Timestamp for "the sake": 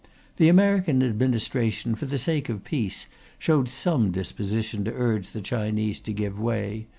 2.07-2.49